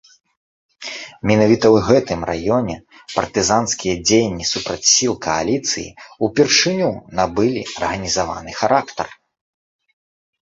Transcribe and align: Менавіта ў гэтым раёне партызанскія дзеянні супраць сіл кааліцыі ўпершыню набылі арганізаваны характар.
Менавіта 1.31 1.65
ў 1.75 1.81
гэтым 1.87 2.19
раёне 2.29 2.75
партызанскія 3.15 3.95
дзеянні 4.07 4.47
супраць 4.53 4.89
сіл 4.93 5.13
кааліцыі 5.25 5.85
ўпершыню 6.27 6.87
набылі 7.19 7.61
арганізаваны 7.75 8.51
характар. 8.61 9.07